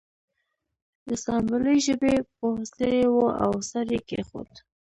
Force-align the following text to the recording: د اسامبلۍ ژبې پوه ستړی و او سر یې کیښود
د 1.07 1.09
اسامبلۍ 1.17 1.77
ژبې 1.87 2.13
پوه 2.35 2.59
ستړی 2.71 3.03
و 3.13 3.17
او 3.43 3.51
سر 3.69 3.85
یې 3.93 3.99
کیښود 4.09 4.51